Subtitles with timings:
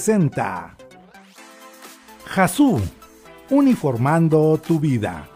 [0.00, 0.78] Presenta
[2.24, 2.80] Jasú,
[3.50, 5.28] uniformando tu vida.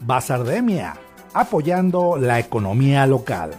[0.00, 0.96] Bazardemia,
[1.32, 3.52] apoyando la economía local.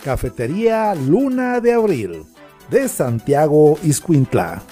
[0.00, 2.24] Cafetería Luna de Abril,
[2.70, 4.62] de Santiago Iscuintla.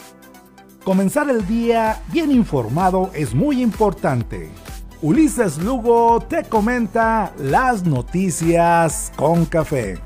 [0.84, 4.52] Comenzar el día bien informado es muy importante.
[5.00, 9.98] Ulises Lugo te comenta las noticias con café.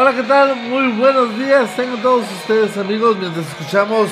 [0.00, 0.56] Hola, ¿qué tal?
[0.56, 1.76] Muy buenos días.
[1.76, 4.08] Tengan todos ustedes, amigos, mientras escuchamos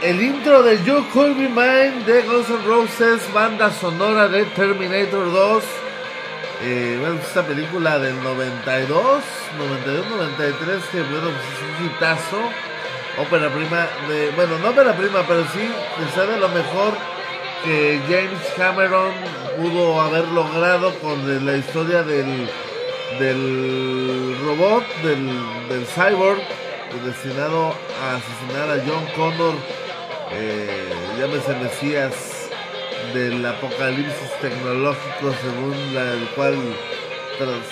[0.00, 5.30] el intro de You Could Be Mine de Guns N' Roses, banda sonora de Terminator
[5.30, 5.64] 2.
[6.62, 9.22] Eh, bueno, esta película del 92,
[9.58, 12.40] 92, 93, que bueno, pues es un hitazo.
[13.18, 15.70] Ópera prima, de, bueno, no ópera prima, pero sí,
[16.14, 16.94] que de lo mejor
[17.66, 19.12] que James Cameron
[19.58, 22.48] pudo haber logrado con la historia del
[23.18, 25.28] del robot, del,
[25.68, 26.40] del cyborg,
[27.04, 29.54] destinado a asesinar a John Connor,
[30.32, 32.50] eh, llámese Mesías
[33.14, 36.56] del apocalipsis tecnológico según el cual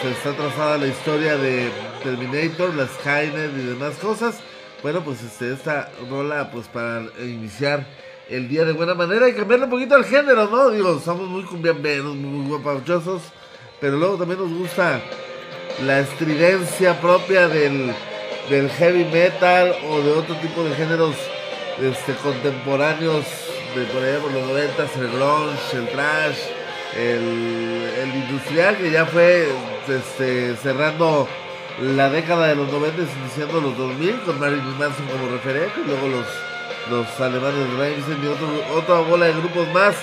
[0.00, 1.70] se está trazada la historia de
[2.02, 4.41] Terminator, la Skynet y demás cosas.
[4.82, 7.87] Bueno, pues este, esta rola pues para iniciar
[8.31, 10.70] el día de buena manera y cambiarle un poquito el género, ¿no?
[10.70, 13.23] Digo, somos muy cumbiamberos, muy guapachosos,
[13.81, 15.00] pero luego también nos gusta
[15.84, 17.94] la estridencia propia del,
[18.78, 21.14] heavy metal o de otro tipo de géneros
[21.80, 23.25] este, contemporáneos
[23.75, 26.38] de por por los 90, el grunge, el trash,
[26.96, 29.48] el, industrial que ya fue
[29.86, 31.28] este, cerrando
[31.81, 36.08] la década de los 90 iniciando los 2000 con Marilyn Manson como referente y luego
[36.08, 36.26] los,
[36.90, 39.94] los alemanes Rammstein y otra bola de grupos más.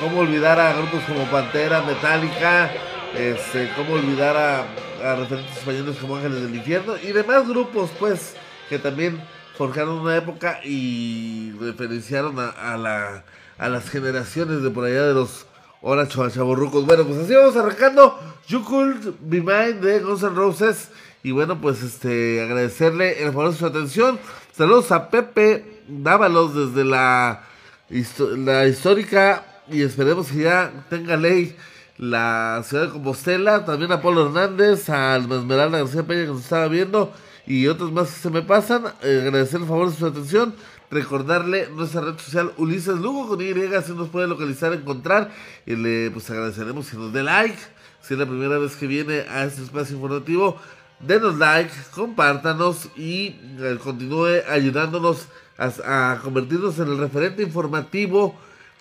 [0.00, 2.70] ¿Cómo olvidar a grupos como Pantera, Metallica?
[3.16, 8.34] Este, ¿Cómo olvidar a referentes españoles como Ángeles del Infierno y demás grupos, pues,
[8.68, 9.20] que también
[9.56, 13.24] forjaron una época y referenciaron a, la,
[13.58, 15.46] a las generaciones de por allá de los
[15.82, 16.86] ahora chavorrucos.
[16.86, 18.18] Bueno, pues así vamos arrancando
[18.48, 20.88] You Could Be Mine de Guns N' Roses.
[21.22, 24.18] Y bueno, pues este agradecerle el favor de su atención.
[24.52, 27.44] Saludos a Pepe Dávalos desde la,
[27.88, 31.56] la histórica y esperemos que ya tenga ley
[31.96, 36.68] la ciudad de Compostela, también a Pablo Hernández, a Esmeralda García Peña que nos estaba
[36.68, 37.12] viendo
[37.46, 38.84] y otros más que se me pasan.
[39.02, 40.54] Eh, agradecer el favor de su atención.
[40.90, 43.52] Recordarle nuestra red social Ulises Lugo con Y,
[43.84, 45.30] si nos puede localizar, encontrar.
[45.66, 47.58] Y le pues agradeceremos si nos dé like.
[48.00, 50.58] Si es la primera vez que viene a este espacio informativo,
[51.00, 58.36] denos like, compártanos y eh, continúe ayudándonos a, a convertirnos en el referente informativo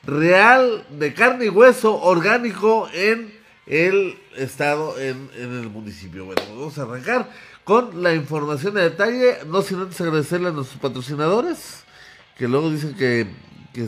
[0.06, 3.34] real de carne y hueso orgánico en
[3.66, 6.26] el estado, en, el municipio.
[6.26, 7.30] Bueno, vamos a arrancar
[7.64, 11.84] con la información de detalle, no sin antes agradecerle a nuestros patrocinadores,
[12.38, 13.28] que luego dicen que,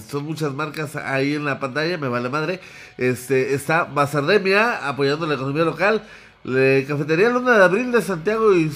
[0.10, 2.60] son muchas marcas ahí en la pantalla, me vale madre.
[2.98, 6.02] Este, está Bazardemia apoyando la economía local.
[6.88, 8.72] Cafetería Luna de Abril de Santiago y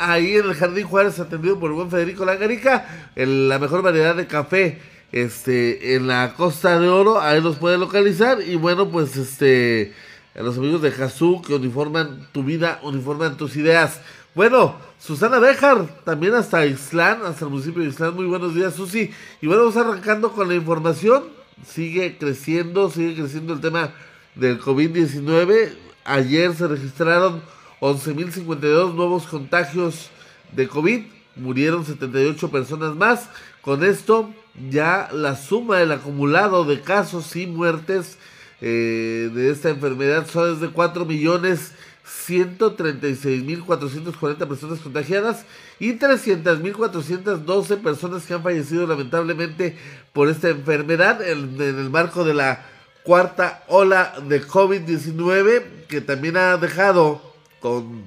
[0.00, 4.26] ahí en el Jardín Juárez, atendido por el buen Federico Langarica, la mejor variedad de
[4.26, 4.78] café
[5.12, 8.42] este, en la Costa de Oro, ahí los puede localizar.
[8.42, 9.94] Y bueno, pues este,
[10.34, 14.00] a los amigos de Jazú que uniforman tu vida, uniforman tus ideas.
[14.34, 18.14] Bueno, Susana Bejar, también hasta Islán, hasta el municipio de Islán.
[18.14, 19.10] Muy buenos días, Susi.
[19.40, 21.24] Y bueno, vamos arrancando con la información.
[21.66, 23.92] Sigue creciendo, sigue creciendo el tema
[24.34, 25.72] del COVID-19.
[26.04, 27.42] Ayer se registraron
[27.80, 30.10] 11.052 nuevos contagios
[30.52, 31.04] de COVID.
[31.36, 33.28] Murieron 78 personas más.
[33.60, 34.30] Con esto
[34.70, 38.18] ya la suma del acumulado de casos y muertes
[38.60, 41.72] eh, de esta enfermedad son de 4 millones
[42.04, 45.44] 136 mil 440 personas contagiadas
[45.78, 49.76] y 300 mil 412 personas que han fallecido lamentablemente
[50.12, 52.64] por esta enfermedad en, en el marco de la
[53.02, 57.22] cuarta ola de COVID-19 que también ha dejado
[57.60, 58.04] con,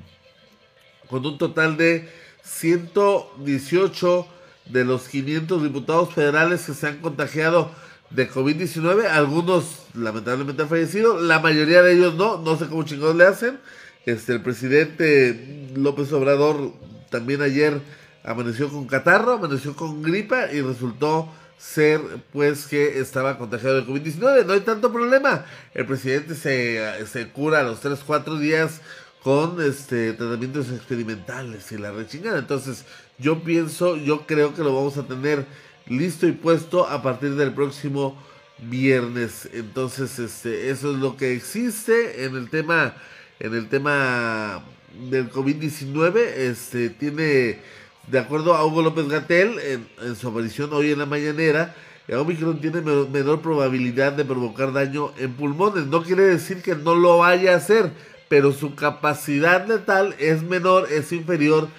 [1.08, 2.10] con un total de
[2.44, 4.28] 118
[4.66, 7.72] de los 500 diputados federales que se han contagiado
[8.10, 9.06] de COVID-19.
[9.06, 13.60] Algunos lamentablemente han fallecido, la mayoría de ellos no, no sé cómo chingados le hacen.
[14.06, 16.74] Este, el presidente López Obrador
[17.10, 17.82] también ayer
[18.24, 22.02] amaneció con catarro, amaneció con gripa y resultó ser
[22.34, 24.46] pues que estaba contagiado de COVID-19.
[24.46, 25.46] No hay tanto problema.
[25.74, 28.82] El presidente se, se cura a los 3-4 días
[29.24, 32.40] con este tratamientos experimentales y la rechingada.
[32.40, 32.86] Entonces,
[33.22, 35.46] yo pienso, yo creo que lo vamos a tener
[35.88, 38.18] listo y puesto a partir del próximo
[38.58, 39.48] viernes.
[39.54, 42.96] Entonces, este, eso es lo que existe en el tema,
[43.40, 44.64] en el tema
[45.10, 46.18] del COVID-19.
[46.18, 47.60] Este, tiene,
[48.08, 51.76] de acuerdo a Hugo López Gatel, en, su aparición hoy en la mañanera,
[52.08, 55.86] el Omicron tiene menor probabilidad de provocar daño en pulmones.
[55.86, 57.92] No quiere decir que no lo vaya a hacer,
[58.28, 61.70] pero su capacidad letal es menor, es inferior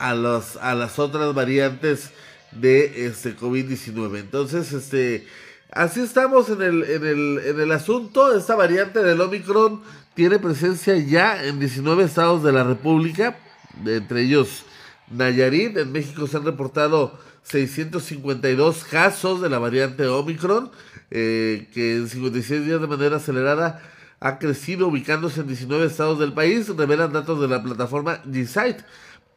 [0.00, 2.10] a, los, a las otras variantes
[2.52, 4.18] de este COVID-19.
[4.18, 5.26] Entonces, este,
[5.70, 8.34] así estamos en el, en, el, en el asunto.
[8.34, 9.82] Esta variante del Omicron
[10.14, 13.38] tiene presencia ya en 19 estados de la República,
[13.84, 14.64] entre ellos
[15.10, 15.76] Nayarit.
[15.76, 20.70] En México se han reportado 652 casos de la variante Omicron,
[21.10, 23.82] eh, que en 56 días de manera acelerada
[24.18, 28.84] ha crecido ubicándose en 19 estados del país, revelan datos de la plataforma G-Site.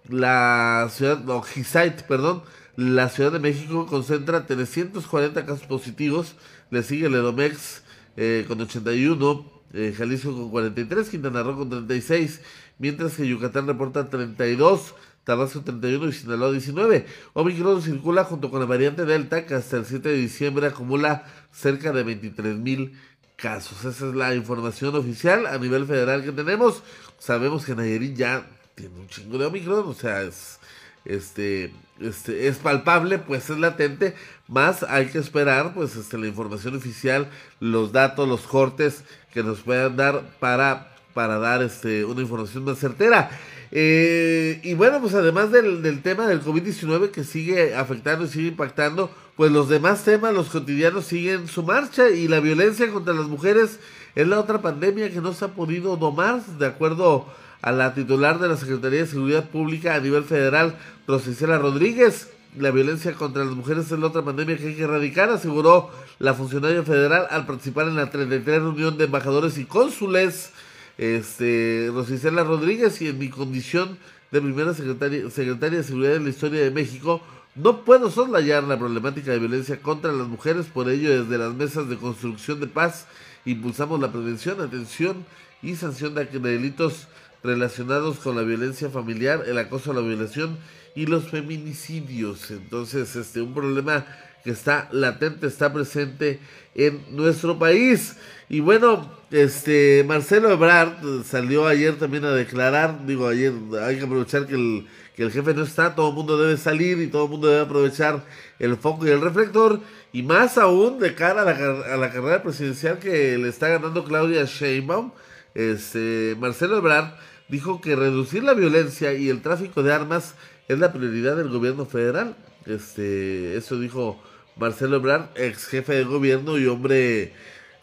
[0.10, 2.44] La ciudad, no, G-Site, perdón,
[2.76, 6.36] la Ciudad de México concentra 340 casos positivos,
[6.72, 7.84] le sigue el Edomex
[8.18, 12.42] eh, con 81, eh, Jalisco con 43, Quintana Roo con 36,
[12.80, 14.94] mientras que Yucatán reporta 32,
[15.24, 17.06] Tabasco 31 y Sinaloa 19.
[17.34, 21.94] Omicron circula junto con la variante Delta que hasta el 7 de diciembre acumula cerca
[21.94, 23.00] de 23 mil
[23.38, 23.86] casos.
[23.86, 26.84] Esa es la información oficial a nivel federal que tenemos.
[27.20, 30.60] Sabemos que Nayarit ya tiene un chingo de Omicron, o sea, es,
[31.06, 34.16] este, este, es palpable, pues es latente,
[34.48, 39.04] más hay que esperar, pues, este, la información oficial, los datos, los cortes
[39.34, 43.30] que nos puedan dar para, para dar este, una información más certera.
[43.76, 48.50] Eh, y bueno, pues además del, del tema del COVID-19 que sigue afectando y sigue
[48.50, 53.26] impactando, pues los demás temas, los cotidianos siguen su marcha y la violencia contra las
[53.26, 53.80] mujeres
[54.14, 57.26] es la otra pandemia que no se ha podido domar, de acuerdo
[57.64, 60.76] a la titular de la Secretaría de Seguridad Pública a nivel federal,
[61.08, 62.30] Rosicela Rodríguez.
[62.58, 65.90] La violencia contra las mujeres es la otra pandemia que hay que erradicar, aseguró
[66.20, 70.52] la funcionaria federal al participar en la 33 reunión de embajadores y cónsules.
[70.98, 73.98] Este, Rosicela Rodríguez y en mi condición
[74.30, 77.22] de primera secretaria, secretaria de Seguridad de la Historia de México,
[77.56, 81.88] no puedo soslayar la problemática de violencia contra las mujeres, por ello desde las mesas
[81.88, 83.08] de construcción de paz
[83.46, 85.26] impulsamos la prevención, atención
[85.62, 87.08] y sanción de delitos
[87.44, 90.58] relacionados con la violencia familiar, el acoso a la violación
[90.96, 92.52] y los feminicidios.
[92.52, 94.06] Entonces, este un problema
[94.44, 96.40] que está latente, está presente
[96.76, 98.18] en nuestro país.
[98.50, 104.48] Y bueno, este Marcelo Ebrard salió ayer también a declarar, digo, ayer hay que aprovechar
[104.48, 107.30] que el que el jefe no está, todo el mundo debe salir y todo el
[107.30, 108.24] mundo debe aprovechar
[108.60, 109.80] el foco y el reflector,
[110.12, 114.04] y más aún de cara a la, a la carrera presidencial que le está ganando
[114.04, 115.12] Claudia Sheinbaum,
[115.56, 117.14] este, Marcelo Ebrard
[117.48, 120.36] dijo que reducir la violencia y el tráfico de armas
[120.68, 122.36] es la prioridad del gobierno federal.
[122.66, 124.22] Este, eso dijo
[124.56, 127.34] Marcelo Ebrard, ex jefe de gobierno y hombre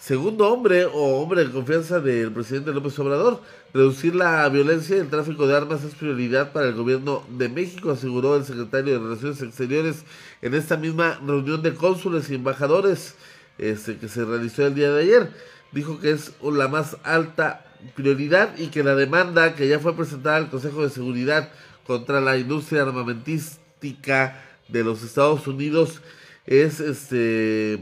[0.01, 3.43] segundo hombre o hombre de confianza del presidente López Obrador.
[3.73, 7.91] Reducir la violencia y el tráfico de armas es prioridad para el gobierno de México,
[7.91, 10.05] aseguró el secretario de Relaciones Exteriores
[10.43, 13.15] en esta misma reunión de cónsules y embajadores
[13.59, 15.31] este, que se realizó el día de ayer.
[15.73, 20.37] Dijo que es la más alta prioridad y que la demanda que ya fue presentada
[20.37, 21.51] al Consejo de Seguridad
[21.87, 26.01] contra la industria armamentística de los Estados Unidos
[26.47, 27.81] es este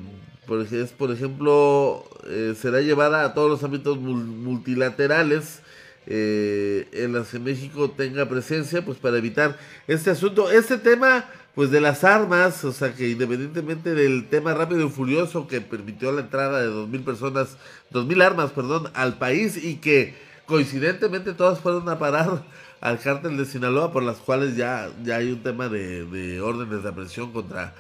[0.49, 5.61] por, es, por ejemplo, eh, será llevada a todos los ámbitos multilaterales
[6.07, 10.51] eh, en los que México tenga presencia, pues para evitar este asunto.
[10.51, 11.27] Este tema,
[11.59, 16.13] pues de las armas, o sea que independientemente del tema rápido y furioso que permitió
[16.13, 17.57] la entrada de dos mil personas,
[17.91, 20.15] dos mil armas, perdón, al país y que
[20.47, 22.45] coincidentemente todas fueron a parar
[22.81, 26.85] al cártel de Sinaloa, por las cuales ya, ya hay un tema de, de órdenes
[26.85, 27.75] de aprehensión contra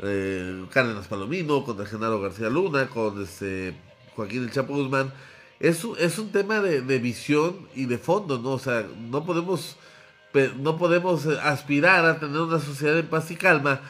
[0.00, 3.74] eh, Cárdenas Palomino, contra Genaro García Luna, con este
[4.14, 5.10] Joaquín El Chapo Guzmán,
[5.58, 8.50] es, es un tema de, visión y de fondo, ¿no?
[8.50, 9.78] O sea, no podemos,
[10.58, 13.80] no podemos aspirar a tener una sociedad en paz y calma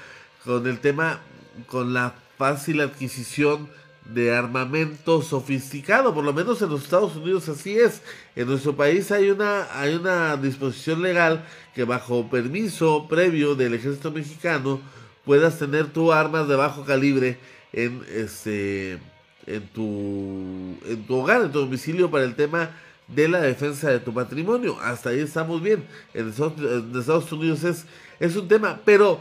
[0.45, 1.21] con el tema,
[1.67, 3.69] con la fácil adquisición
[4.05, 8.03] de armamento sofisticado, por lo menos en los Estados Unidos así es.
[8.35, 11.45] En nuestro país hay una, hay una disposición legal
[11.75, 14.81] que bajo permiso previo del ejército mexicano
[15.25, 17.39] puedas tener tu armas de bajo calibre
[17.73, 18.99] en este
[19.47, 22.71] en tu en tu hogar, en tu domicilio para el tema
[23.15, 24.79] de la defensa de tu patrimonio.
[24.81, 25.85] Hasta ahí estamos bien.
[26.15, 27.85] En Estados, Unidos es,
[28.21, 29.21] es un tema, pero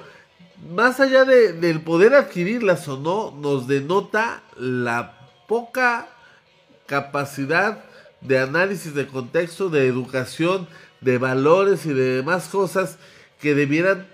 [0.73, 6.07] más allá de, del poder adquirirlas o no, nos denota la poca
[6.85, 7.83] capacidad
[8.21, 10.67] de análisis de contexto, de educación,
[11.01, 12.97] de valores y de demás cosas
[13.39, 14.05] que debieran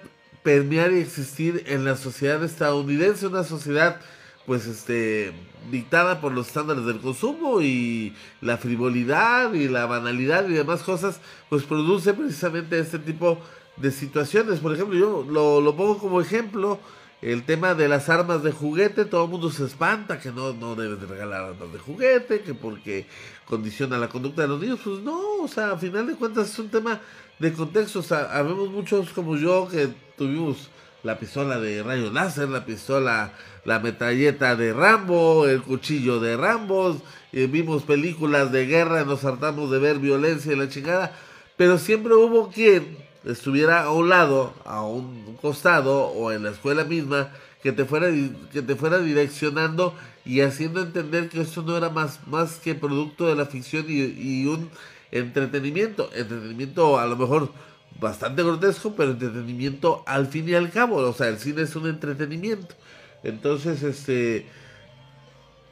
[0.43, 3.99] permear y existir en la sociedad estadounidense, una sociedad
[4.47, 5.33] pues este
[5.69, 11.19] dictada por los estándares del consumo y la frivolidad y la banalidad y demás cosas,
[11.49, 13.37] pues produce precisamente este tipo
[13.75, 14.61] de situaciones.
[14.61, 16.79] Por ejemplo, yo lo, pongo como ejemplo,
[17.21, 20.75] el tema de las armas de juguete, todo el mundo se espanta que no, no
[20.75, 23.05] debes de regalar armas de juguete, que porque
[23.45, 26.59] condiciona la conducta de los niños, pues no, o sea, a final de cuentas es
[26.59, 27.01] un tema
[27.37, 30.69] de contexto, o sea, habemos muchos como yo que tuvimos
[31.03, 33.33] la pistola de rayo láser, la pistola,
[33.65, 37.01] la metralleta de Rambo, el cuchillo de Rambo,
[37.31, 41.15] vimos películas de guerra, nos hartamos de ver violencia y la chingada,
[41.55, 46.83] pero siempre hubo quien estuviera a un lado, a un costado o en la escuela
[46.83, 47.29] misma,
[47.61, 48.07] que te fuera,
[48.51, 49.93] que te fuera direccionando
[50.25, 54.45] y haciendo entender que esto no era más, más que producto de la ficción y
[54.45, 54.69] un
[55.11, 57.51] entretenimiento, entretenimiento a lo mejor
[57.99, 61.87] bastante grotesco, pero entretenimiento al fin y al cabo, o sea, el cine es un
[61.87, 62.75] entretenimiento.
[63.23, 64.45] Entonces, este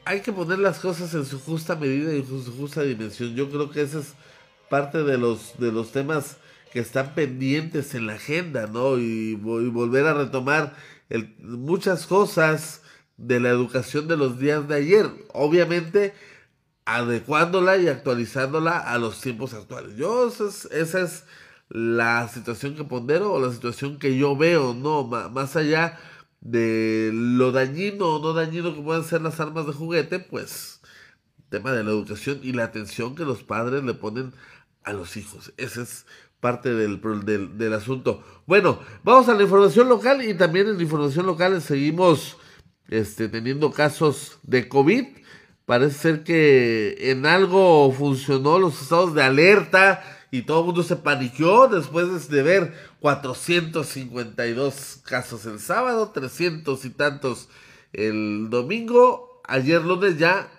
[0.04, 3.34] hay que poner las cosas en su justa medida y en su justa dimensión.
[3.34, 4.14] Yo creo que ese es
[4.68, 6.36] parte de los de los temas
[6.72, 8.98] que están pendientes en la agenda, ¿no?
[8.98, 10.76] Y, volver a retomar
[11.40, 12.82] muchas cosas
[13.16, 15.06] de la educación de los días de ayer.
[15.32, 16.12] Obviamente,
[16.84, 19.96] adecuándola y actualizándola a los tiempos actuales.
[19.96, 21.24] Yo, esa es,
[21.68, 25.04] la situación que pondero o la situación que yo veo, ¿no?
[25.04, 25.98] más allá
[26.40, 30.80] de lo dañino o no dañino que puedan ser las armas de juguete, pues
[31.48, 34.32] tema de la educación y la atención que los padres le ponen
[34.84, 35.52] a los hijos.
[35.56, 36.06] Ese es
[36.40, 38.22] parte del, del, del, asunto.
[38.46, 42.36] Bueno, vamos a la información local y también en la información local seguimos
[42.88, 45.06] este, teniendo casos de COVID.
[45.64, 50.96] Parece ser que en algo funcionó los estados de alerta y todo el mundo se
[50.96, 57.48] paniqueó después de ver 452 casos el sábado, 300 y tantos
[57.92, 59.40] el domingo.
[59.44, 60.50] Ayer lunes ya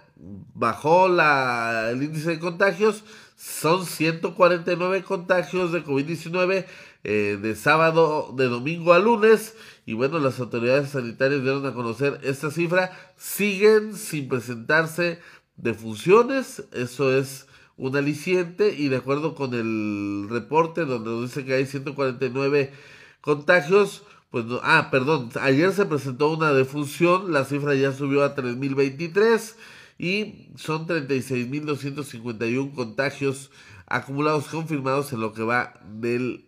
[0.53, 3.03] bajó la, el índice de contagios
[3.37, 6.65] son 149 contagios de COVID-19
[7.03, 9.55] eh, de sábado, de domingo a lunes.
[9.85, 12.91] Y bueno, las autoridades sanitarias dieron a conocer esta cifra.
[13.15, 15.19] Siguen sin presentarse
[15.55, 16.63] defunciones.
[16.71, 17.46] Eso es
[17.77, 18.75] un aliciente.
[18.77, 22.73] Y de acuerdo con el reporte donde nos dice que hay 149
[23.21, 28.35] contagios, pues no, ah, perdón, ayer se presentó una defunción, la cifra ya subió a
[28.35, 29.55] 3023
[29.97, 33.51] y son 36.251 contagios
[33.87, 36.45] acumulados confirmados en lo que va del,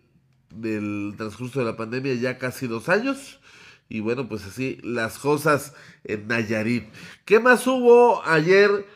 [0.50, 3.40] del transcurso de la pandemia ya casi dos años.
[3.88, 6.84] Y bueno, pues así las cosas en Nayarit.
[7.24, 8.86] ¿Qué más hubo ayer?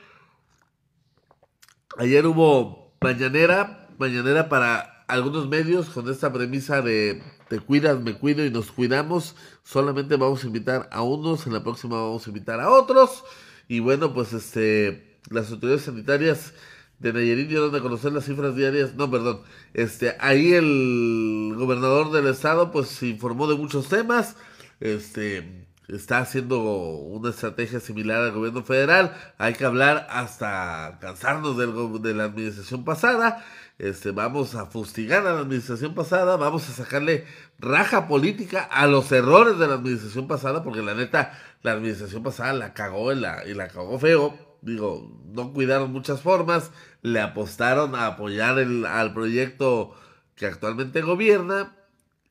[1.97, 8.45] Ayer hubo mañanera, mañanera para algunos medios con esta premisa de te cuidas, me cuido
[8.45, 9.37] y nos cuidamos.
[9.63, 13.23] Solamente vamos a invitar a unos, en la próxima vamos a invitar a otros.
[13.69, 16.55] Y bueno, pues este, las autoridades sanitarias
[16.99, 18.95] de Nayarit dieron a conocer las cifras diarias.
[18.95, 19.43] No, perdón.
[19.73, 24.37] Este, ahí el gobernador del estado pues informó de muchos temas.
[24.81, 29.15] Este, está haciendo una estrategia similar al gobierno federal.
[29.39, 33.45] Hay que hablar hasta cansarnos del, de la administración pasada.
[33.79, 37.27] Este, vamos a fustigar a la administración pasada, vamos a sacarle
[37.59, 42.53] raja política a los errores de la administración pasada, porque la neta, la administración pasada
[42.53, 44.39] la cagó y la, y la cagó feo.
[44.63, 46.71] Digo, no cuidaron muchas formas,
[47.03, 49.95] le apostaron a apoyar el, al proyecto
[50.37, 51.75] que actualmente gobierna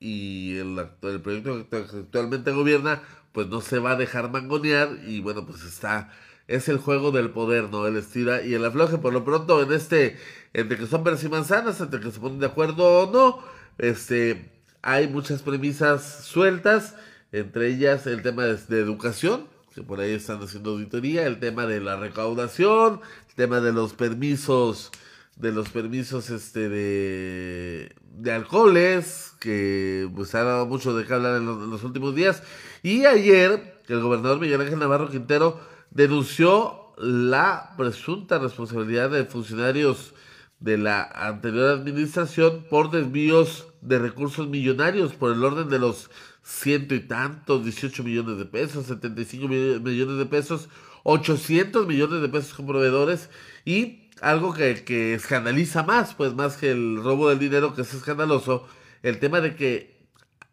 [0.00, 3.02] y el, el proyecto que actualmente gobierna
[3.34, 6.10] pues no se va a dejar mangonear y bueno pues está
[6.48, 7.86] es el juego del poder, ¿no?
[7.86, 8.98] El estira y el afloje.
[8.98, 10.18] Por lo pronto, en este,
[10.52, 13.42] entre que son peras y manzanas, entre que se ponen de acuerdo o no,
[13.78, 16.96] este, hay muchas premisas sueltas,
[17.32, 21.80] entre ellas el tema de, educación, que por ahí están haciendo auditoría, el tema de
[21.80, 24.92] la recaudación, el tema de los permisos,
[25.36, 31.36] de los permisos este de, de alcoholes, que pues ha dado mucho de qué hablar
[31.36, 32.42] en los, en los últimos días.
[32.82, 40.14] Y ayer, el gobernador Miguel Ángel Navarro Quintero denunció la presunta responsabilidad de funcionarios
[40.60, 46.10] de la anterior administración por desvíos de recursos millonarios por el orden de los
[46.42, 50.68] ciento y tantos, 18 millones de pesos, 75 millones de pesos,
[51.02, 53.28] 800 millones de pesos con proveedores
[53.64, 57.94] y algo que, que escandaliza más, pues más que el robo del dinero que es
[57.94, 58.66] escandaloso,
[59.02, 59.94] el tema de que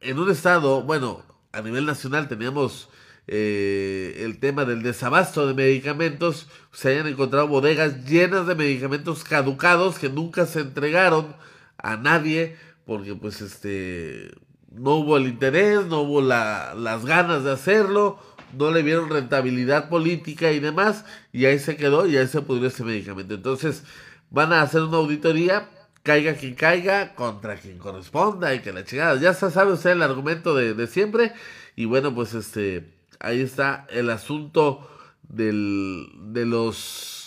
[0.02, 2.90] en un estado, bueno, a nivel nacional teníamos
[3.28, 10.00] eh, el tema del desabasto de medicamentos, se hayan encontrado bodegas llenas de medicamentos caducados
[10.00, 11.36] que nunca se entregaron
[11.78, 14.32] a nadie porque pues este
[14.72, 18.20] no hubo el interés, no hubo la, las ganas de hacerlo,
[18.58, 22.68] no le vieron rentabilidad política y demás, y ahí se quedó y ahí se pudrió
[22.68, 23.34] ese medicamento.
[23.34, 23.84] Entonces
[24.30, 25.70] van a hacer una auditoría,
[26.04, 29.20] caiga quien caiga, contra quien corresponda y que la chingada.
[29.20, 31.34] Ya sabe usted el argumento de, siempre,
[31.76, 34.90] y bueno, pues este ahí está el asunto
[35.30, 37.22] del, de los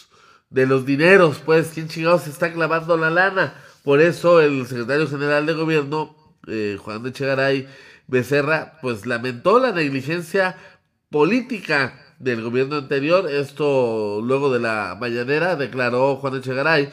[0.54, 3.54] de los dineros, pues, ¿quién chingados está clavando la lana?
[3.82, 6.14] Por eso el secretario general de gobierno,
[6.46, 7.68] eh, Juan de Chegaray
[8.06, 10.56] Becerra, pues lamentó la negligencia
[11.14, 13.30] política del gobierno anterior.
[13.30, 16.90] Esto luego de la mañanera declaró Juan de Chegaray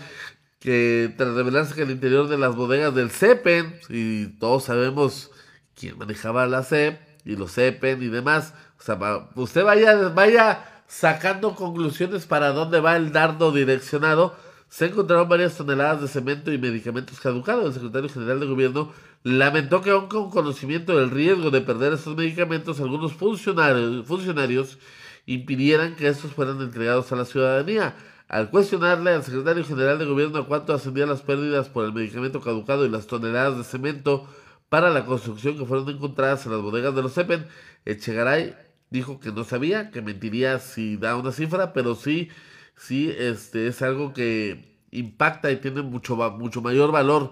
[0.59, 5.31] que tras revelarse que el interior de las bodegas del CEPEN, y todos sabemos
[5.73, 11.55] quién manejaba la CEP y los CEPEN y demás, o sea, usted vaya, vaya sacando
[11.55, 14.35] conclusiones para dónde va el dardo direccionado.
[14.69, 17.65] Se encontraron varias toneladas de cemento y medicamentos caducados.
[17.65, 22.15] El secretario general de gobierno lamentó que aún con conocimiento del riesgo de perder estos
[22.15, 24.77] medicamentos, algunos funcionarios, funcionarios
[25.25, 27.95] impidieran que estos fueran entregados a la ciudadanía.
[28.27, 32.39] Al cuestionarle al secretario general de gobierno a cuánto ascendían las pérdidas por el medicamento
[32.39, 34.27] caducado y las toneladas de cemento
[34.69, 37.45] para la construcción que fueron encontradas en las bodegas de los CEPEN,
[37.83, 38.55] Echegaray
[38.89, 42.29] dijo que no sabía, que mentiría si da una cifra, pero sí,
[42.77, 47.31] sí, este es algo que impacta y tiene mucho, mucho mayor valor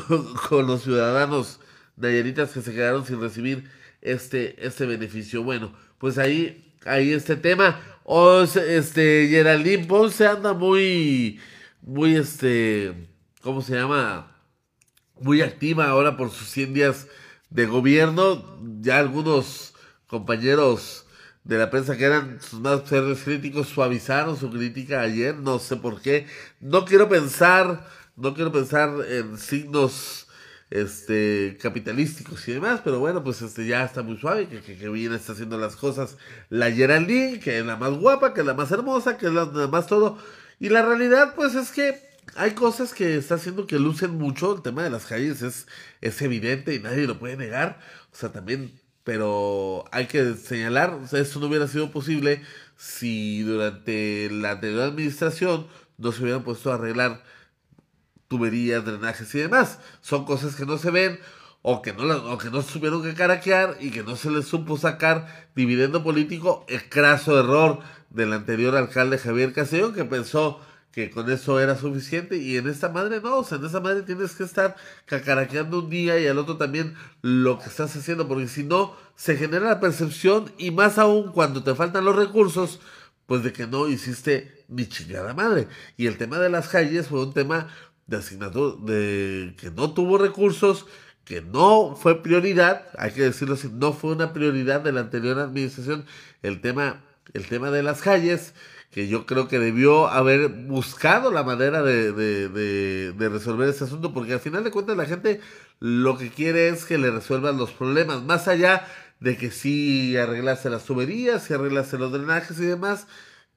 [0.48, 1.60] con los ciudadanos
[1.96, 3.68] nayaritas que se quedaron sin recibir
[4.00, 5.42] este, este beneficio.
[5.42, 7.80] Bueno, pues ahí, ahí este tema.
[8.04, 11.40] O este, Geraldine Ponce anda muy,
[11.82, 13.08] muy, este,
[13.40, 14.30] ¿cómo se llama?
[15.20, 17.06] Muy activa ahora por sus 100 días
[17.50, 18.58] de gobierno.
[18.80, 19.74] Ya algunos
[20.06, 21.06] compañeros
[21.44, 25.76] de la prensa que eran sus más serios críticos suavizaron su crítica ayer, no sé
[25.76, 26.26] por qué.
[26.60, 30.28] No quiero pensar, no quiero pensar en signos
[30.70, 35.12] este capitalísticos y demás, pero bueno, pues este ya está muy suave, que, que, bien
[35.12, 36.16] está haciendo las cosas
[36.48, 39.46] la Geraldine, que es la más guapa, que es la más hermosa, que es la,
[39.68, 40.18] más todo.
[40.58, 42.00] Y la realidad, pues es que
[42.36, 44.56] hay cosas que está haciendo que lucen mucho.
[44.56, 45.66] El tema de las calles es,
[46.00, 47.78] es evidente y nadie lo puede negar.
[48.12, 48.72] O sea, también
[49.04, 52.42] pero hay que señalar, o eso no hubiera sido posible
[52.76, 55.66] si durante la anterior administración
[55.98, 57.22] no se hubieran puesto a arreglar
[58.34, 59.78] tuberías, drenajes y demás.
[60.00, 61.20] Son cosas que no se ven
[61.62, 64.44] o que no, o que no se tuvieron que caraquear y que no se les
[64.46, 67.78] supo sacar dividendo político, el craso error
[68.10, 72.88] del anterior alcalde Javier Castellón que pensó que con eso era suficiente y en esta
[72.88, 76.38] madre no, o sea, en esta madre tienes que estar cacaraqueando un día y al
[76.38, 80.98] otro también lo que estás haciendo, porque si no se genera la percepción y más
[80.98, 82.80] aún cuando te faltan los recursos,
[83.26, 85.68] pues de que no hiciste ni chingada madre.
[85.96, 87.68] Y el tema de las calles fue un tema
[88.06, 90.86] de asignatura, de que no tuvo recursos,
[91.24, 95.38] que no fue prioridad, hay que decirlo así, no fue una prioridad de la anterior
[95.38, 96.04] administración
[96.42, 98.54] el tema, el tema de las calles
[98.94, 104.34] que yo creo que debió haber buscado la manera de, de, resolver ese asunto, porque
[104.34, 105.40] al final de cuentas la gente
[105.80, 108.86] lo que quiere es que le resuelvan los problemas, más allá
[109.18, 113.08] de que si arreglase las tuberías, si arreglase los drenajes y demás,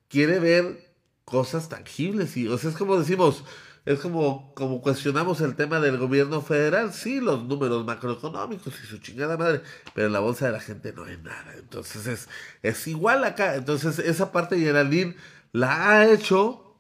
[0.10, 0.88] quiere ver
[1.24, 2.36] cosas tangibles.
[2.36, 3.44] Y, o sea, es como decimos,
[3.88, 8.98] es como, como cuestionamos el tema del gobierno federal, sí, los números macroeconómicos y su
[8.98, 9.62] chingada madre,
[9.94, 11.54] pero en la bolsa de la gente no hay nada.
[11.58, 12.30] Entonces es,
[12.64, 13.56] es igual acá.
[13.56, 15.16] Entonces esa parte Geraldine
[15.54, 16.76] la ha hecho,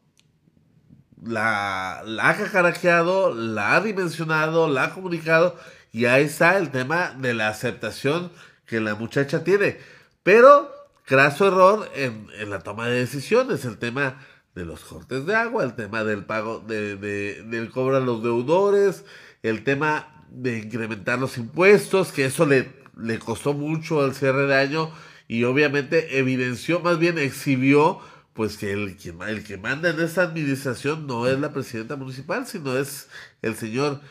[1.23, 5.55] la, ha cacaraqueado, la ha dimensionado, la ha comunicado,
[5.93, 8.33] y ahí está el tema de la aceptación
[8.65, 9.79] que la muchacha tiene.
[10.23, 10.69] Pero,
[11.05, 14.17] craso error en, en la toma de decisiones, el tema
[14.57, 19.05] de los cortes de agua, el tema del pago de, del cobro a los deudores,
[19.43, 24.55] el tema de incrementar los impuestos, que eso le, le costó mucho al cierre de
[24.55, 24.91] año
[25.27, 27.99] y obviamente evidenció, más bien exhibió,
[28.33, 32.75] pues que el, el que manda en esta administración no es la presidenta municipal, sino
[32.77, 33.09] es
[33.43, 34.01] el señor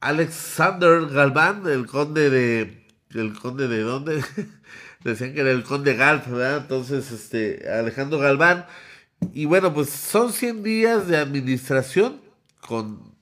[0.00, 2.86] Alexander Galván, el conde de...
[3.14, 4.22] ¿El conde de dónde?
[5.04, 6.58] decían que era el conde Galf, ¿verdad?
[6.58, 8.66] Entonces, este, Alejandro Galván.
[9.32, 12.20] Y bueno, pues son 100 días de administración
[12.60, 13.14] con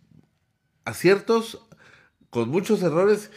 [0.85, 1.61] aciertos,
[2.31, 3.31] con muchos errores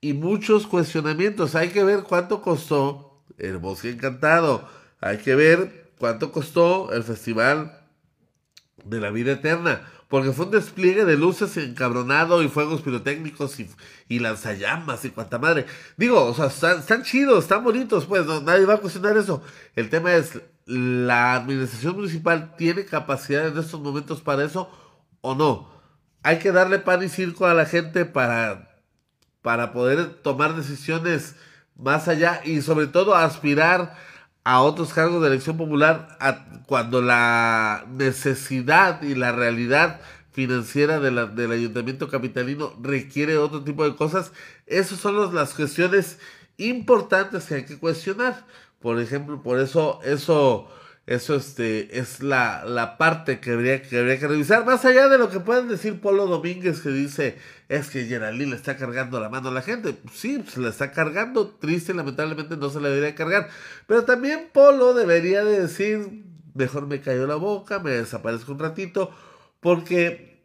[0.00, 1.54] y muchos cuestionamientos.
[1.54, 4.68] Hay que ver cuánto costó el Bosque Encantado.
[5.00, 7.81] Hay que ver cuánto costó el Festival
[8.84, 9.82] de la Vida Eterna.
[10.08, 13.70] Porque fue un despliegue de luces encabronado y fuegos pirotécnicos y,
[14.08, 15.64] y lanzallamas y cuanta madre.
[15.96, 19.42] Digo, o sea, están, chidos, están bonitos, pues nadie va a cuestionar eso.
[19.74, 24.70] El tema es, ¿la administración municipal tiene capacidad en estos momentos para eso
[25.22, 25.70] o no?
[26.22, 28.82] Hay que darle pan y circo a la gente para,
[29.40, 31.36] para poder tomar decisiones
[31.74, 33.96] más allá y sobre todo aspirar
[34.44, 36.18] a otros cargos de elección popular
[36.66, 40.00] cuando la necesidad y la realidad
[40.32, 44.32] financiera de la, del ayuntamiento capitalino requiere otro tipo de cosas.
[44.66, 46.18] Esas son las cuestiones
[46.56, 48.44] importantes que hay que cuestionar.
[48.80, 50.68] Por ejemplo, por eso, eso
[51.14, 54.64] eso este, es la, la parte que habría, que habría que revisar.
[54.64, 57.36] Más allá de lo que pueden decir Polo Domínguez, que dice
[57.68, 59.94] es que Geraldine le está cargando la mano a la gente.
[60.12, 61.48] Sí, se la está cargando.
[61.48, 63.50] Triste, lamentablemente no se le debería cargar.
[63.86, 69.10] Pero también Polo debería de decir, mejor me cayó la boca, me desaparezco un ratito.
[69.60, 70.42] Porque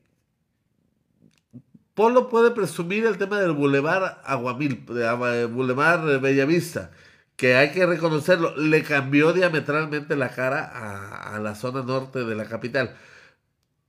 [1.94, 6.92] Polo puede presumir el tema del Boulevard Aguamil, Boulevard Bellavista
[7.38, 12.46] que hay que reconocerlo, le cambió diametralmente la cara a, la zona norte de la
[12.46, 12.96] capital.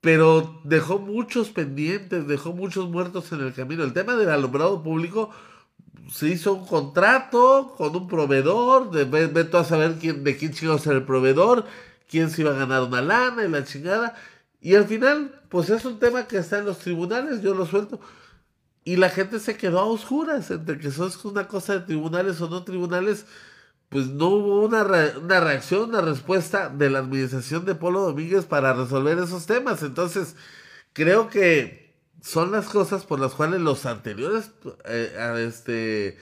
[0.01, 3.85] Pero dejó muchos pendientes, dejó muchos muertos en el camino.
[3.85, 5.31] El tema del alumbrado público
[6.13, 10.75] se hizo un contrato con un proveedor, de ve, a saber quién, de quién iba
[10.75, 11.65] a ser el proveedor,
[12.09, 14.15] quién se iba a ganar una lana y la chingada.
[14.61, 17.99] Y al final, pues es un tema que está en los tribunales, yo lo suelto.
[18.89, 22.41] Y la gente se quedó a oscuras entre que eso es una cosa de tribunales
[22.41, 23.27] o no tribunales.
[23.91, 28.73] Pues no hubo una, una reacción, una respuesta de la administración de Polo Domínguez para
[28.73, 29.83] resolver esos temas.
[29.83, 30.37] Entonces,
[30.95, 34.53] creo que son las cosas por las cuales los anteriores
[34.87, 36.17] eh, este,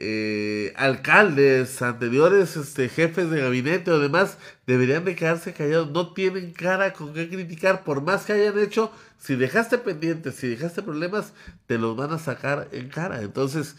[0.00, 5.90] eh, alcaldes, anteriores este, jefes de gabinete o demás deberían de quedarse callados.
[5.90, 8.92] No tienen cara con qué criticar, por más que hayan hecho.
[9.18, 11.32] Si dejaste pendientes, si dejaste problemas,
[11.66, 13.22] te los van a sacar en cara.
[13.22, 13.76] Entonces,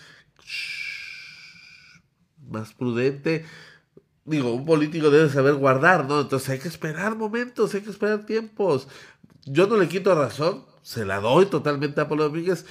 [2.49, 3.45] más prudente.
[4.25, 6.21] Digo, un político debe saber guardar, ¿no?
[6.21, 8.87] Entonces hay que esperar momentos, hay que esperar tiempos.
[9.45, 12.65] Yo no le quito razón, se la doy totalmente a Pablo Domínguez,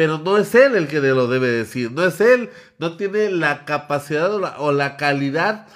[0.00, 3.66] pero no es él el que lo debe decir, no es él, no tiene la
[3.66, 5.66] capacidad o la, calidad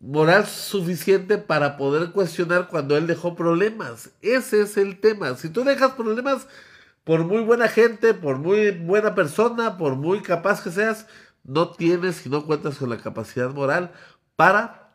[0.00, 4.10] moral suficiente para poder cuestionar cuando él dejó problemas.
[4.20, 5.34] Ese es el tema.
[5.36, 6.46] Si tú dejas problemas,
[7.04, 11.06] por muy buena gente, por muy buena persona, por muy capaz que seas,
[11.42, 13.92] no tienes y no cuentas con la capacidad moral
[14.36, 14.92] para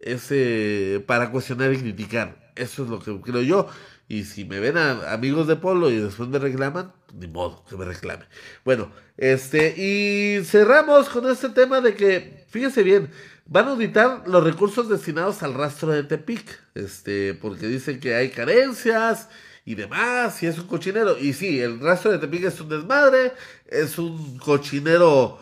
[0.00, 2.50] ese para cuestionar y criticar.
[2.56, 3.68] Eso es lo que creo yo.
[4.08, 7.76] Y si me ven a amigos de Polo y después me reclaman, ni modo que
[7.76, 8.24] me reclame.
[8.64, 13.10] Bueno, este, y cerramos con este tema de que, fíjese bien,
[13.46, 18.30] van a auditar los recursos destinados al rastro de Tepic, este, porque dicen que hay
[18.30, 19.28] carencias
[19.64, 21.16] y demás, y es un cochinero.
[21.18, 23.32] Y sí, el rastro de Tepic es un desmadre,
[23.66, 25.38] es un cochinero.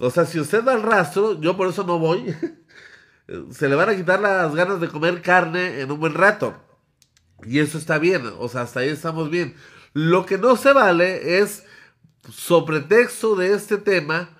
[0.00, 2.34] O sea, si usted va al rastro, yo por eso no voy,
[3.52, 6.67] se le van a quitar las ganas de comer carne en un buen rato.
[7.44, 9.54] Y eso está bien, o sea, hasta ahí estamos bien.
[9.92, 11.64] Lo que no se vale es,
[12.30, 14.30] sobre texto de este tema,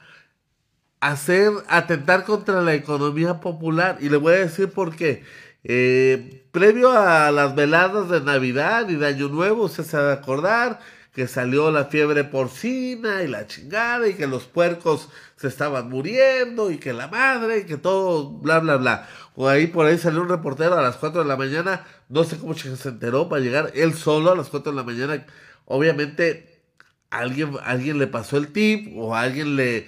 [1.00, 3.98] hacer, atentar contra la economía popular.
[4.00, 5.24] Y le voy a decir por qué.
[5.64, 10.80] Eh, previo a las veladas de Navidad y de Año Nuevo, se va a acordar
[11.12, 16.70] que salió la fiebre porcina y la chingada y que los puercos se estaban muriendo
[16.70, 19.08] y que la madre y que todo, bla, bla, bla.
[19.36, 22.38] O ahí por ahí salió un reportero a las 4 de la mañana, no sé
[22.38, 25.24] cómo se enteró para llegar él solo a las 4 de la mañana.
[25.64, 26.64] Obviamente
[27.10, 29.86] alguien, alguien le pasó el tip o alguien le...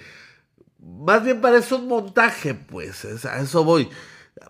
[0.79, 3.89] Más bien parece un montaje, pues, a eso voy.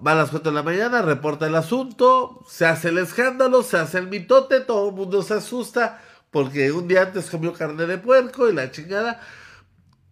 [0.05, 3.77] Va a las 4 de la mañana, reporta el asunto, se hace el escándalo, se
[3.77, 7.97] hace el mitote, todo el mundo se asusta porque un día antes comió carne de
[7.97, 9.19] puerco y la chingada.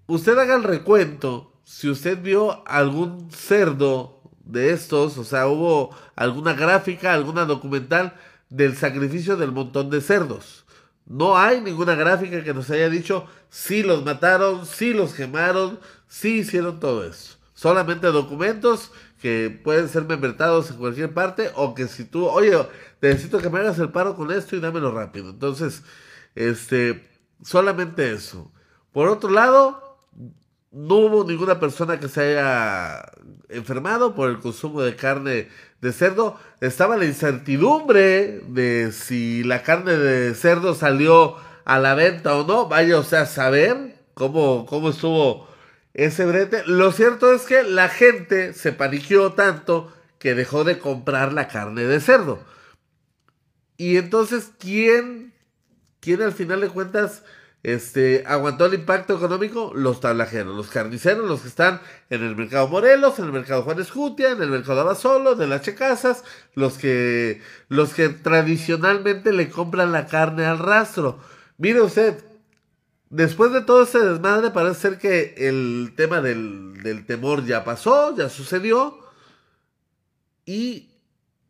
[0.10, 6.54] Usted haga el recuento si usted vio algún cerdo de estos, o sea, hubo alguna
[6.54, 8.16] gráfica, alguna documental
[8.50, 10.66] del sacrificio del montón de cerdos.
[11.06, 16.40] No hay ninguna gráfica que nos haya dicho si los mataron, si los quemaron, si
[16.40, 17.38] hicieron todo eso.
[17.54, 18.92] Solamente documentos
[19.22, 22.58] que pueden ser membretados en cualquier parte o que si tú, oye,
[23.00, 25.30] necesito que me hagas el paro con esto y dámelo rápido.
[25.30, 25.84] Entonces,
[26.34, 27.08] este,
[27.44, 28.52] solamente eso.
[28.92, 29.89] Por otro lado,
[30.72, 33.12] no hubo ninguna persona que se haya
[33.50, 35.50] enfermado por el consumo de carne
[35.82, 36.40] de cerdo.
[36.62, 42.68] Estaba la incertidumbre de si la carne de cerdo salió a la venta o no.
[42.68, 45.48] Vaya, o sea, saber cómo, cómo estuvo
[45.94, 46.64] ese brete.
[46.66, 51.86] Lo cierto es que la gente se paniqueó tanto que dejó de comprar la carne
[51.86, 52.40] de cerdo.
[53.78, 55.34] Y entonces, ¿quién,
[56.00, 57.24] quién al final de cuentas
[57.62, 59.74] este, aguantó el impacto económico?
[59.76, 63.80] Los tablajeros, los carniceros, los que están en el mercado Morelos, en el mercado Juan
[63.80, 66.24] Escutia, en el mercado Abasolo, de las Checasas,
[66.56, 71.20] los que, los que tradicionalmente le compran la carne al rastro.
[71.58, 72.24] Mire usted,
[73.10, 78.16] después de todo ese desmadre, parece ser que el tema del, del temor ya pasó,
[78.16, 79.00] ya sucedió.
[80.46, 80.90] Y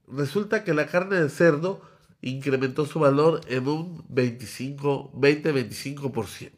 [0.07, 1.88] resulta que la carne de cerdo
[2.21, 6.51] incrementó su valor en un 25, 20-25%.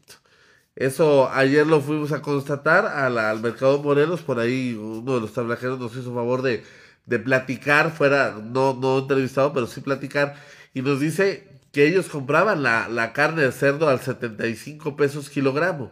[0.76, 5.80] Eso ayer lo fuimos a constatar al mercado Morelos, por ahí uno de los tablajeros
[5.80, 6.64] nos hizo favor de,
[7.06, 10.36] de platicar, fuera, no, no entrevistado, pero sí platicar,
[10.74, 15.92] y nos dice que ellos compraban la, la carne de cerdo al 75 pesos kilogramo.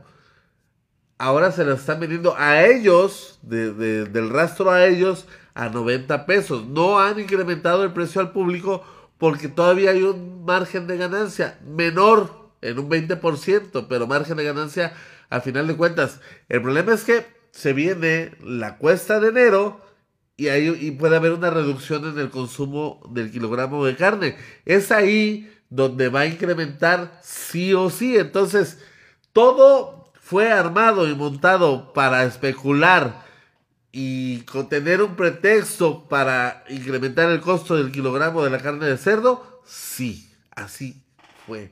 [1.17, 6.25] Ahora se la están vendiendo a ellos, de, de, del rastro a ellos, a 90
[6.25, 6.65] pesos.
[6.65, 8.83] No han incrementado el precio al público
[9.19, 14.93] porque todavía hay un margen de ganancia menor en un 20%, pero margen de ganancia
[15.29, 16.19] a final de cuentas.
[16.47, 19.85] El problema es que se viene la cuesta de enero
[20.37, 24.37] y, y puede haber una reducción en el consumo del kilogramo de carne.
[24.65, 28.17] Es ahí donde va a incrementar sí o sí.
[28.17, 28.79] Entonces,
[29.33, 33.27] todo fue armado y montado para especular
[33.91, 38.97] y con tener un pretexto para incrementar el costo del kilogramo de la carne de
[38.97, 41.01] cerdo, sí, así
[41.47, 41.71] fue.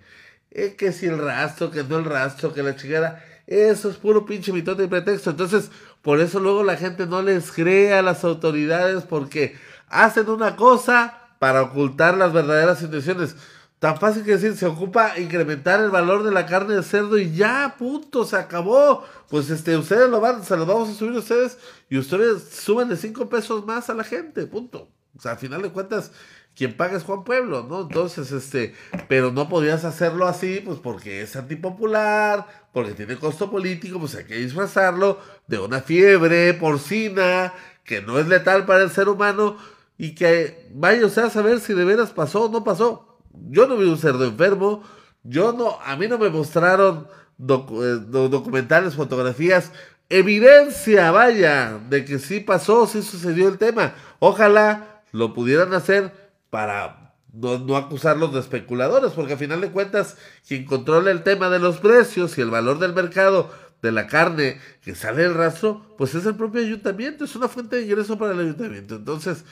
[0.49, 4.25] Es que si el rastro, que no el rastro, que la chingada, eso es puro
[4.25, 5.29] pinche mitón de pretexto.
[5.29, 5.69] Entonces,
[6.01, 9.55] por eso luego la gente no les cree a las autoridades porque
[9.87, 13.35] hacen una cosa para ocultar las verdaderas intenciones.
[13.79, 17.31] Tan fácil que decir, se ocupa incrementar el valor de la carne de cerdo y
[17.35, 19.03] ya, punto, se acabó.
[19.29, 22.89] Pues este, ustedes lo van, se lo vamos a subir a ustedes y ustedes suben
[22.89, 24.89] de 5 pesos más a la gente, punto.
[25.15, 26.11] O sea, al final de cuentas,
[26.55, 27.81] quien paga es Juan Pueblo, ¿no?
[27.81, 28.73] Entonces, este,
[29.07, 34.25] pero no podías hacerlo así, pues porque es antipopular, porque tiene costo político, pues hay
[34.25, 39.57] que disfrazarlo de una fiebre porcina que no es letal para el ser humano
[39.99, 43.06] y que vaya o sea a saber si de veras pasó o no pasó
[43.49, 44.83] yo no vi un cerdo enfermo,
[45.23, 47.07] yo no, a mí no me mostraron
[47.39, 49.71] eh, documentales, fotografías,
[50.09, 53.93] evidencia, vaya, de que sí pasó, sí sucedió el tema.
[54.19, 56.11] Ojalá lo pudieran hacer
[56.49, 61.49] para no, no, acusarlos de especuladores, porque a final de cuentas, quien controla el tema
[61.49, 65.95] de los precios y el valor del mercado de la carne que sale del rastro,
[65.97, 68.95] pues es el propio ayuntamiento, es una fuente de ingreso para el ayuntamiento.
[68.95, 69.43] Entonces,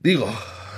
[0.00, 0.26] digo,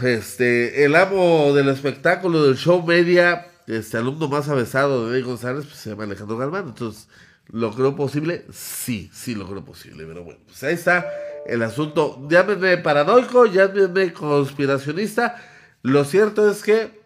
[0.02, 5.64] este, el amo del espectáculo del show media, este alumno más avesado de Eddie González,
[5.64, 6.68] pues se llama Alejandro Galván.
[6.68, 7.08] Entonces,
[7.46, 8.44] ¿lo creo posible?
[8.52, 10.04] Sí, sí lo creo posible.
[10.06, 11.08] Pero bueno, pues ahí está
[11.46, 12.26] el asunto.
[12.28, 15.40] Llámenme paranoico, llámenme conspiracionista.
[15.82, 17.00] Lo cierto es que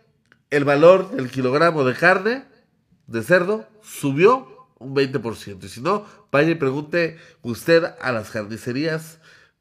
[0.50, 2.44] el valor del kilogramo de carne
[3.06, 5.64] de cerdo subió un 20%.
[5.64, 9.18] Y si no, vaya y pregunte usted a las carnicerías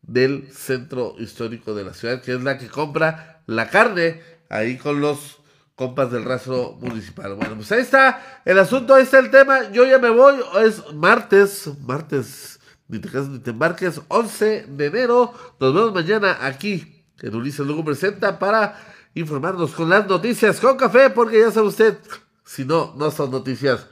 [0.07, 5.01] del centro histórico de la ciudad, que es la que compra la carne ahí con
[5.01, 5.39] los
[5.75, 7.35] compas del rastro municipal.
[7.35, 9.71] Bueno, pues ahí está el asunto, ahí está el tema.
[9.71, 14.85] Yo ya me voy, es martes, martes, ni te casas ni te embarques, 11 de
[14.85, 15.33] enero.
[15.59, 18.77] Nos vemos mañana aquí en Ulises Lugo Presenta para
[19.13, 21.97] informarnos con las noticias con café, porque ya sabe usted,
[22.43, 23.87] si no, no son noticias.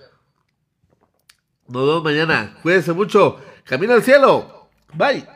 [1.68, 5.33] Nos vemos mañana, cuídense mucho, camina al cielo, bye.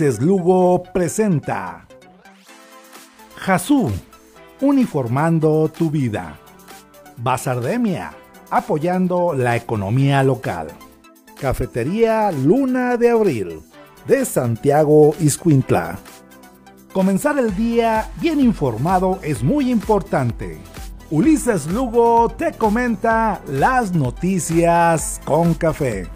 [0.00, 1.86] Ulises Lugo presenta
[3.36, 3.90] Jasú,
[4.62, 6.38] uniformando tu vida.
[7.18, 8.12] Basardemia,
[8.48, 10.68] apoyando la economía local.
[11.38, 13.60] Cafetería Luna de Abril,
[14.06, 15.98] de Santiago Iscuintla.
[16.94, 20.58] Comenzar el día bien informado es muy importante.
[21.10, 26.08] Ulises Lugo te comenta las noticias con café.